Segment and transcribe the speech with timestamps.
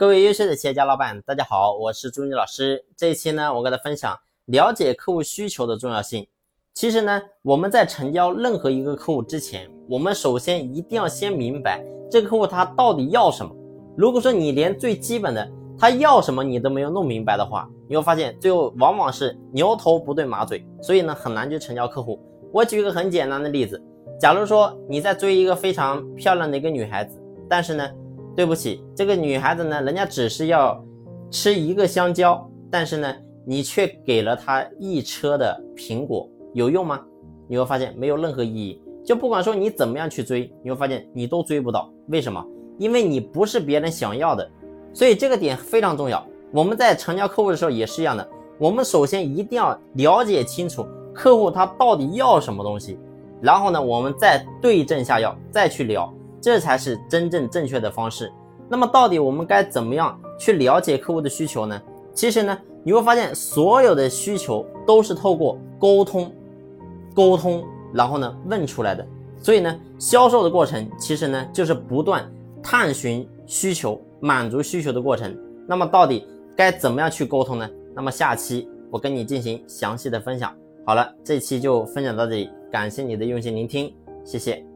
[0.00, 2.82] 各位优秀的企业家老板，大家好，我是朱妮老师。
[2.96, 6.26] 这一期呢，我给大家分享了解客户需求的重要性。
[6.72, 13.54] 其实呢，我们在成交任何一个客户之前，我们首先一定要先明白这个客户他到底要什么。
[13.94, 15.46] 如果说你连最基本的
[15.78, 22.18] 他要什么你都没有弄明白的话，你会发现最后往往是牛头不对马嘴，所以呢，很难去成交客户。
[22.54, 23.78] 我举一个很简单的例子，
[24.18, 27.86] 假如说你在追一个非常漂亮的一个女孩子，但是呢。
[28.40, 30.82] 对不起，这个女孩子呢，人家只是要
[31.30, 37.02] 吃一个香蕉，但是呢，你却给了她一车的苹果，有用吗？
[37.46, 38.80] 你会发现没有任何意义。
[39.04, 41.92] 就不管说你怎么样去追，你会发现你都追不到。
[42.08, 42.42] 为什么？
[42.78, 44.50] 因为你不是别人想要的。
[44.94, 46.26] 所以这个点非常重要。
[46.50, 48.26] 我们在成交客户的时候也是一样的，
[48.56, 52.98] 我们首先一定要了解清楚客户他到底要什么东西，
[53.42, 56.10] 然后呢，我们再对症下药，再去聊。
[56.40, 58.32] 这才是真正正确的方式。
[58.68, 61.80] 那么，到底我们该怎么样去了解客户的需求呢？
[62.14, 66.32] 其实呢，你会发现所有的需求都是透过沟通、
[67.14, 69.06] 沟通，然后呢问出来的。
[69.42, 72.30] 所以呢，销售的过程其实呢就是不断
[72.62, 75.36] 探寻需求、满足需求的过程。
[75.66, 77.68] 那么，到底该怎么样去沟通呢？
[77.94, 80.54] 那么下期我跟你进行详细的分享。
[80.86, 83.92] 好了，这期就分享到这里，感谢你的用心聆听，
[84.24, 84.69] 谢谢。